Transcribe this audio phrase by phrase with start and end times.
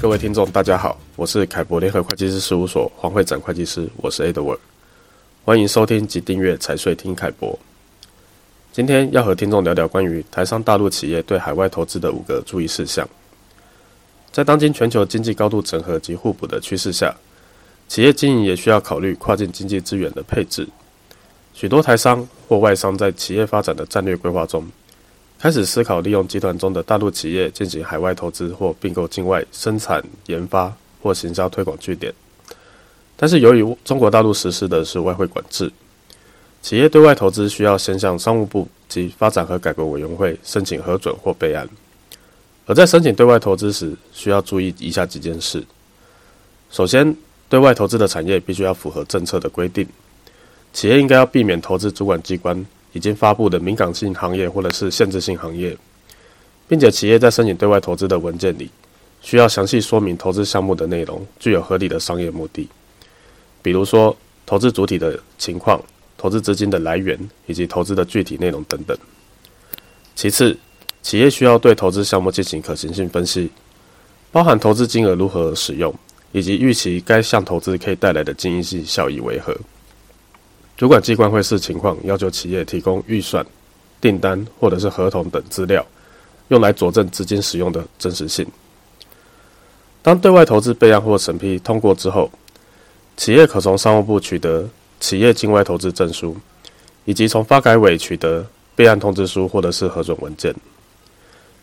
[0.00, 4.56] 各位听众，大家好，我是凯博联合会计师事务所黄会展会计师，我是 Edward，
[5.44, 7.58] 欢迎收听及订阅财税听凯博。
[8.72, 13.06] 今天要和听众聊聊关于台商大陆企业对海外投资的五个注意事项。
[14.32, 17.14] 在当今全球经济高度整合及互补的趋势下，
[17.86, 20.66] 企业经营也需要考虑跨境经济资源的配置。
[21.52, 24.66] 许多台商或外商在企业发展的战略规划中，
[25.40, 30.70] 开始思考利用集团中的大陆企业进行海外投资或并购境外生产研发
[31.02, 32.12] 或行销推广据点。
[33.16, 35.72] 但是由于中国大陆实施的是外汇管制，
[36.60, 41.66] 企业对外投资需要先向商务部及发展和改革委员会申请核准或备案。
[42.66, 45.64] 而在申请对外投资时，需要注意以下几件事：
[46.70, 47.16] 首先，
[47.48, 49.88] 对外投资的产业必须要符合政策的规定，
[50.74, 55.76] 企业应该要避免投资主管机关已经发布的敏感性行业或者是限制性行业，
[56.68, 58.70] 并且企业在申请对外投资的文件里，
[59.20, 62.68] 需要详细说明投资项目的内容具有合理的商业目的，
[63.62, 65.80] 比如说投资主体的情况、
[66.16, 68.96] 投资资金的来源以及投资的具体内容等等。
[70.14, 70.56] 其次，
[71.02, 73.48] 企业需要对投资项目进行可行性分析，
[74.32, 75.94] 包含投资金额如何使用，
[76.32, 79.56] 以及预期该项投资可以带来的经济性效益为何。
[80.80, 83.44] 主管机关会视情况要求企业提供预算、
[84.00, 85.86] 订单或者是合同等资料，
[86.48, 88.46] 用来佐证资金使用的真实性。
[90.00, 92.30] 当对外投资备案或审批通过之后，
[93.14, 94.66] 企业可从商务部取得
[94.98, 96.34] 企业境外投资证书，
[97.04, 100.54] 以及从发改委取得备案通知书或者是核准文件。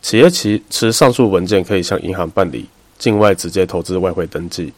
[0.00, 2.66] 企业其持上述文件，可以向银行办理
[2.96, 4.72] 境外直接投资外汇登记，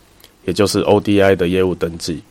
[0.45, 2.25] 也就是 ODI 的业务登记，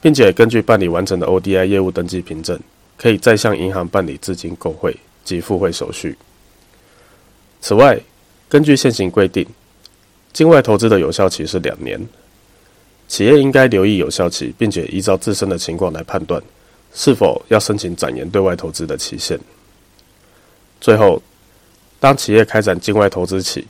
[0.00, 2.58] 并且根据办理完成的 ODI 业务登记凭证，
[2.96, 6.16] 可以再向银行办理资金购汇及付汇手续。
[7.60, 8.00] 此外，
[8.48, 9.46] 根据现行规定，
[10.32, 12.00] 境外投资的有效期是两年，
[13.08, 16.42] 企业应该留意有效期，并且依照自身的情况来判断
[16.94, 19.38] 是否要申请展延对外投资的期限。
[20.80, 21.22] 最后。
[22.02, 23.66] 当企业开展境外投资起，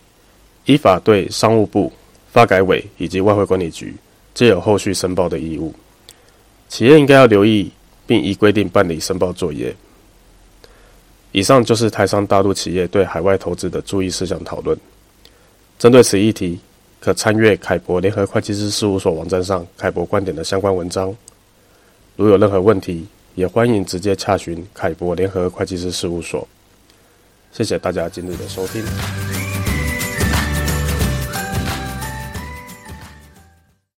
[0.65, 1.93] 依法对商务部、
[2.31, 3.93] 发改委以及外汇管理局
[4.35, 5.75] 皆有后续申报的义务。
[6.71, 7.71] 企业应该要留意，
[8.07, 9.75] 并依规定办理申报作业。
[11.33, 14.79] 以上就是台商大陆企业对海外投资的注意事项讨论。
[15.79, 16.61] 针对此议题，
[17.01, 21.15] 可参阅凯博联合会计师事务所网站上凯博观点的相关文章。
[22.17, 26.47] 如有任何问题，也欢迎直接洽询凯博联合会计师事务所。
[27.53, 29.20] 谢谢大家今日的收听。